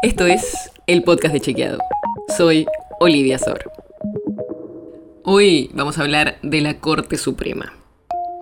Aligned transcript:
Esto 0.00 0.26
es 0.26 0.70
el 0.86 1.02
podcast 1.02 1.34
de 1.34 1.40
Chequeado. 1.40 1.78
Soy 2.36 2.66
Olivia 3.00 3.36
Sor. 3.36 3.68
Hoy 5.24 5.72
vamos 5.74 5.98
a 5.98 6.02
hablar 6.02 6.38
de 6.42 6.60
la 6.60 6.74
Corte 6.78 7.16
Suprema. 7.16 7.72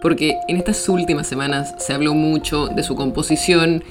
Porque 0.03 0.37
en 0.49 0.58
estas 0.58 0.87
últimas 0.90 1.27
semanas 1.27 1.74
se 1.79 1.95
habló 1.95 2.13
mucho 2.13 2.67
de 2.67 2.83
su 2.83 2.95
composición 2.95 3.83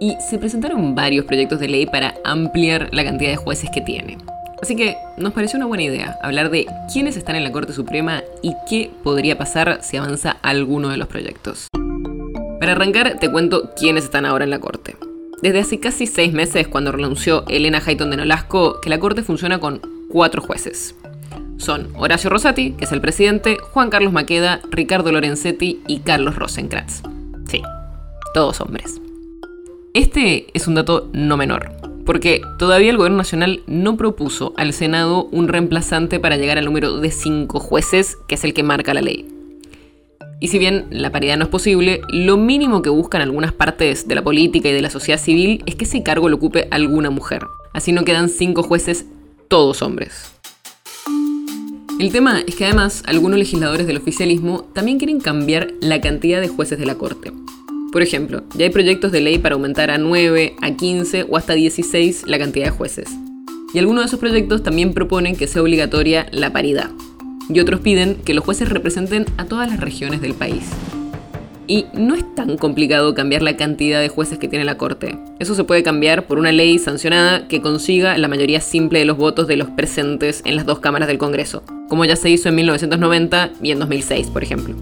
y 0.00 0.16
se 0.28 0.38
presentaron 0.38 0.96
varios 0.96 1.24
proyectos 1.24 1.60
de 1.60 1.68
ley 1.68 1.86
para 1.86 2.14
ampliar 2.24 2.88
la 2.90 3.04
cantidad 3.04 3.30
de 3.30 3.36
jueces 3.36 3.70
que 3.70 3.80
tiene. 3.80 4.18
Así 4.60 4.74
que 4.74 4.96
nos 5.16 5.32
pareció 5.32 5.56
una 5.56 5.66
buena 5.66 5.84
idea 5.84 6.18
hablar 6.20 6.50
de 6.50 6.66
quiénes 6.92 7.16
están 7.16 7.36
en 7.36 7.44
la 7.44 7.52
Corte 7.52 7.72
Suprema 7.72 8.24
y 8.42 8.56
qué 8.68 8.90
podría 9.04 9.38
pasar 9.38 9.78
si 9.82 9.98
avanza 9.98 10.32
alguno 10.42 10.88
de 10.88 10.96
los 10.96 11.06
proyectos. 11.06 11.68
Para 12.58 12.72
arrancar, 12.72 13.20
te 13.20 13.30
cuento 13.30 13.70
quiénes 13.76 14.02
están 14.02 14.26
ahora 14.26 14.42
en 14.42 14.50
la 14.50 14.58
Corte. 14.58 14.96
Desde 15.44 15.60
hace 15.60 15.78
casi 15.78 16.06
seis 16.06 16.32
meses, 16.32 16.68
cuando 16.68 16.90
renunció 16.90 17.44
Elena 17.48 17.82
Hayton 17.84 18.08
de 18.08 18.16
Nolasco, 18.16 18.80
que 18.80 18.88
la 18.88 18.98
Corte 18.98 19.22
funciona 19.22 19.60
con 19.60 19.82
cuatro 20.08 20.40
jueces. 20.40 20.94
Son 21.58 21.90
Horacio 21.96 22.30
Rosati, 22.30 22.72
que 22.72 22.86
es 22.86 22.92
el 22.92 23.02
presidente, 23.02 23.58
Juan 23.60 23.90
Carlos 23.90 24.14
Maqueda, 24.14 24.62
Ricardo 24.70 25.12
Lorenzetti 25.12 25.82
y 25.86 25.98
Carlos 25.98 26.36
Rosenkratz. 26.36 27.02
Sí, 27.46 27.60
todos 28.32 28.62
hombres. 28.62 29.02
Este 29.92 30.46
es 30.54 30.66
un 30.66 30.76
dato 30.76 31.10
no 31.12 31.36
menor, 31.36 31.72
porque 32.06 32.40
todavía 32.58 32.88
el 32.88 32.96
gobierno 32.96 33.18
nacional 33.18 33.60
no 33.66 33.98
propuso 33.98 34.54
al 34.56 34.72
Senado 34.72 35.24
un 35.30 35.48
reemplazante 35.48 36.20
para 36.20 36.38
llegar 36.38 36.56
al 36.56 36.64
número 36.64 37.00
de 37.00 37.10
cinco 37.10 37.60
jueces, 37.60 38.16
que 38.28 38.36
es 38.36 38.44
el 38.44 38.54
que 38.54 38.62
marca 38.62 38.94
la 38.94 39.02
ley. 39.02 39.33
Y 40.44 40.48
si 40.48 40.58
bien 40.58 40.84
la 40.90 41.10
paridad 41.10 41.38
no 41.38 41.44
es 41.44 41.48
posible, 41.48 42.02
lo 42.10 42.36
mínimo 42.36 42.82
que 42.82 42.90
buscan 42.90 43.22
algunas 43.22 43.54
partes 43.54 44.06
de 44.06 44.14
la 44.14 44.22
política 44.22 44.68
y 44.68 44.72
de 44.72 44.82
la 44.82 44.90
sociedad 44.90 45.18
civil 45.18 45.62
es 45.64 45.74
que 45.74 45.86
ese 45.86 46.02
cargo 46.02 46.28
lo 46.28 46.36
ocupe 46.36 46.68
alguna 46.70 47.08
mujer. 47.08 47.46
Así 47.72 47.92
no 47.92 48.04
quedan 48.04 48.28
cinco 48.28 48.62
jueces, 48.62 49.06
todos 49.48 49.80
hombres. 49.80 50.34
El 51.98 52.12
tema 52.12 52.42
es 52.46 52.56
que 52.56 52.66
además 52.66 53.02
algunos 53.06 53.38
legisladores 53.38 53.86
del 53.86 53.96
oficialismo 53.96 54.64
también 54.74 54.98
quieren 54.98 55.18
cambiar 55.18 55.72
la 55.80 56.02
cantidad 56.02 56.42
de 56.42 56.48
jueces 56.48 56.78
de 56.78 56.84
la 56.84 56.96
Corte. 56.96 57.32
Por 57.90 58.02
ejemplo, 58.02 58.42
ya 58.54 58.66
hay 58.66 58.70
proyectos 58.70 59.12
de 59.12 59.22
ley 59.22 59.38
para 59.38 59.54
aumentar 59.54 59.90
a 59.90 59.96
9, 59.96 60.56
a 60.60 60.76
15 60.76 61.24
o 61.26 61.38
hasta 61.38 61.54
16 61.54 62.24
la 62.26 62.38
cantidad 62.38 62.66
de 62.66 62.70
jueces. 62.70 63.08
Y 63.72 63.78
algunos 63.78 64.04
de 64.04 64.08
esos 64.08 64.20
proyectos 64.20 64.62
también 64.62 64.92
proponen 64.92 65.36
que 65.36 65.46
sea 65.46 65.62
obligatoria 65.62 66.26
la 66.32 66.52
paridad, 66.52 66.90
y 67.48 67.60
otros 67.60 67.80
piden 67.80 68.16
que 68.16 68.34
los 68.34 68.44
jueces 68.44 68.68
representen 68.68 69.26
a 69.36 69.44
todas 69.44 69.68
las 69.68 69.80
regiones 69.80 70.20
del 70.20 70.34
país. 70.34 70.64
Y 71.66 71.86
no 71.94 72.14
es 72.14 72.34
tan 72.34 72.58
complicado 72.58 73.14
cambiar 73.14 73.42
la 73.42 73.56
cantidad 73.56 74.00
de 74.00 74.08
jueces 74.08 74.38
que 74.38 74.48
tiene 74.48 74.66
la 74.66 74.76
Corte. 74.76 75.18
Eso 75.38 75.54
se 75.54 75.64
puede 75.64 75.82
cambiar 75.82 76.26
por 76.26 76.38
una 76.38 76.52
ley 76.52 76.78
sancionada 76.78 77.48
que 77.48 77.62
consiga 77.62 78.18
la 78.18 78.28
mayoría 78.28 78.60
simple 78.60 78.98
de 78.98 79.06
los 79.06 79.16
votos 79.16 79.48
de 79.48 79.56
los 79.56 79.70
presentes 79.70 80.42
en 80.44 80.56
las 80.56 80.66
dos 80.66 80.80
cámaras 80.80 81.08
del 81.08 81.16
Congreso, 81.16 81.62
como 81.88 82.04
ya 82.04 82.16
se 82.16 82.28
hizo 82.28 82.50
en 82.50 82.56
1990 82.56 83.52
y 83.62 83.70
en 83.70 83.78
2006, 83.78 84.26
por 84.28 84.42
ejemplo. 84.42 84.74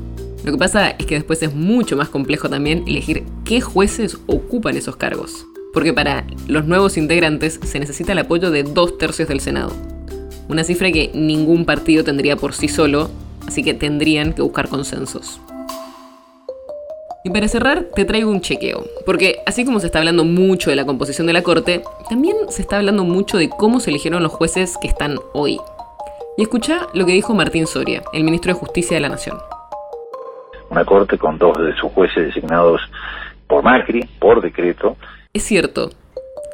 Lo 0.44 0.50
que 0.50 0.58
pasa 0.58 0.90
es 0.90 1.06
que 1.06 1.14
después 1.14 1.40
es 1.44 1.54
mucho 1.54 1.96
más 1.96 2.08
complejo 2.08 2.50
también 2.50 2.82
elegir 2.88 3.22
qué 3.44 3.60
jueces 3.60 4.18
ocupan 4.26 4.76
esos 4.76 4.96
cargos, 4.96 5.46
porque 5.72 5.92
para 5.92 6.26
los 6.48 6.66
nuevos 6.66 6.96
integrantes 6.96 7.60
se 7.62 7.78
necesita 7.78 8.10
el 8.10 8.18
apoyo 8.18 8.50
de 8.50 8.64
dos 8.64 8.98
tercios 8.98 9.28
del 9.28 9.38
Senado 9.38 9.72
una 10.48 10.64
cifra 10.64 10.90
que 10.90 11.10
ningún 11.14 11.64
partido 11.64 12.04
tendría 12.04 12.36
por 12.36 12.54
sí 12.54 12.68
solo, 12.68 13.10
así 13.46 13.62
que 13.62 13.74
tendrían 13.74 14.32
que 14.32 14.42
buscar 14.42 14.68
consensos. 14.68 15.40
Y 17.24 17.30
para 17.30 17.46
cerrar, 17.46 17.84
te 17.94 18.04
traigo 18.04 18.30
un 18.30 18.40
chequeo, 18.40 18.84
porque 19.06 19.38
así 19.46 19.64
como 19.64 19.78
se 19.78 19.86
está 19.86 20.00
hablando 20.00 20.24
mucho 20.24 20.70
de 20.70 20.76
la 20.76 20.84
composición 20.84 21.28
de 21.28 21.32
la 21.32 21.42
Corte, 21.42 21.82
también 22.08 22.36
se 22.48 22.62
está 22.62 22.78
hablando 22.78 23.04
mucho 23.04 23.38
de 23.38 23.48
cómo 23.48 23.78
se 23.78 23.90
eligieron 23.90 24.24
los 24.24 24.32
jueces 24.32 24.76
que 24.76 24.88
están 24.88 25.18
hoy. 25.32 25.60
Y 26.36 26.42
escucha 26.42 26.88
lo 26.94 27.06
que 27.06 27.12
dijo 27.12 27.34
Martín 27.34 27.68
Soria, 27.68 28.02
el 28.12 28.24
ministro 28.24 28.52
de 28.52 28.58
Justicia 28.58 28.96
de 28.96 29.02
la 29.02 29.08
Nación. 29.08 29.38
Una 30.70 30.84
Corte 30.84 31.16
con 31.16 31.38
dos 31.38 31.56
de 31.58 31.76
sus 31.76 31.92
jueces 31.92 32.26
designados 32.26 32.80
por 33.46 33.62
Macri, 33.62 34.08
por 34.18 34.40
decreto. 34.40 34.96
Es 35.32 35.44
cierto, 35.44 35.90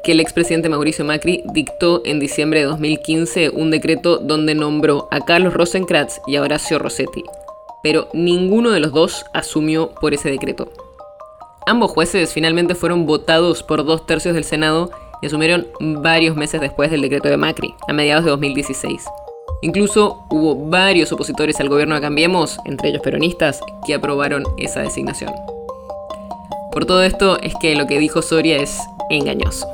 que 0.02 0.12
el 0.12 0.20
expresidente 0.20 0.68
Mauricio 0.68 1.04
Macri 1.04 1.42
dictó 1.52 2.02
en 2.04 2.20
diciembre 2.20 2.60
de 2.60 2.66
2015 2.66 3.50
un 3.50 3.70
decreto 3.70 4.18
donde 4.18 4.54
nombró 4.54 5.08
a 5.10 5.20
Carlos 5.20 5.54
Rosenkratz 5.54 6.20
y 6.26 6.36
a 6.36 6.42
Horacio 6.42 6.78
Rossetti, 6.78 7.24
pero 7.82 8.08
ninguno 8.12 8.70
de 8.70 8.80
los 8.80 8.92
dos 8.92 9.24
asumió 9.32 9.90
por 10.00 10.14
ese 10.14 10.30
decreto. 10.30 10.70
Ambos 11.66 11.90
jueces 11.90 12.32
finalmente 12.32 12.74
fueron 12.74 13.06
votados 13.06 13.62
por 13.62 13.84
dos 13.84 14.06
tercios 14.06 14.34
del 14.34 14.44
Senado 14.44 14.90
y 15.20 15.26
asumieron 15.26 15.66
varios 15.80 16.36
meses 16.36 16.60
después 16.60 16.90
del 16.90 17.02
decreto 17.02 17.28
de 17.28 17.36
Macri, 17.36 17.74
a 17.86 17.92
mediados 17.92 18.24
de 18.24 18.30
2016. 18.30 19.04
Incluso 19.60 20.24
hubo 20.30 20.68
varios 20.68 21.12
opositores 21.12 21.58
al 21.60 21.68
gobierno 21.68 21.96
de 21.96 22.00
Cambiemos, 22.00 22.58
entre 22.64 22.90
ellos 22.90 23.02
peronistas, 23.02 23.60
que 23.86 23.94
aprobaron 23.94 24.44
esa 24.56 24.80
designación. 24.80 25.32
Por 26.70 26.86
todo 26.86 27.02
esto 27.02 27.40
es 27.40 27.54
que 27.60 27.74
lo 27.74 27.86
que 27.86 27.98
dijo 27.98 28.22
Soria 28.22 28.58
es 28.58 28.78
engañoso. 29.10 29.66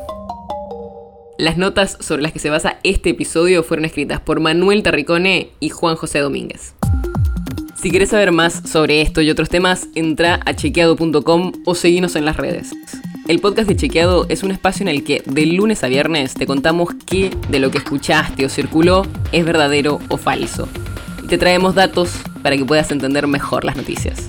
Las 1.37 1.57
notas 1.57 1.99
sobre 2.01 2.23
las 2.23 2.33
que 2.33 2.39
se 2.39 2.49
basa 2.49 2.79
este 2.85 3.11
episodio 3.11 3.65
fueron 3.65 3.85
escritas 3.85 4.21
por 4.21 4.39
Manuel 4.39 4.85
Tarricone 4.85 5.51
y 5.59 5.69
Juan 5.69 5.97
José 5.97 6.21
Domínguez. 6.21 6.75
Si 7.75 7.91
quieres 7.91 8.11
saber 8.11 8.31
más 8.31 8.63
sobre 8.71 9.01
esto 9.01 9.21
y 9.21 9.31
otros 9.31 9.49
temas, 9.49 9.89
entra 9.97 10.39
a 10.47 10.55
chequeado.com 10.55 11.53
o 11.65 11.75
seguinos 11.75 12.15
en 12.15 12.25
las 12.25 12.37
redes. 12.37 12.71
El 13.27 13.41
podcast 13.41 13.69
de 13.69 13.75
Chequeado 13.75 14.27
es 14.29 14.45
un 14.45 14.53
espacio 14.53 14.85
en 14.85 14.89
el 14.89 15.03
que 15.03 15.23
de 15.27 15.47
lunes 15.47 15.83
a 15.83 15.89
viernes 15.89 16.35
te 16.35 16.47
contamos 16.47 16.91
qué 17.05 17.31
de 17.49 17.59
lo 17.59 17.71
que 17.73 17.79
escuchaste 17.79 18.47
o 18.47 18.49
circuló 18.49 19.05
es 19.33 19.45
verdadero 19.45 19.99
o 20.09 20.17
falso. 20.17 20.69
Y 21.25 21.27
te 21.27 21.37
traemos 21.37 21.75
datos 21.75 22.13
para 22.43 22.57
que 22.57 22.65
puedas 22.65 22.93
entender 22.93 23.27
mejor 23.27 23.65
las 23.65 23.77
noticias. 23.77 24.29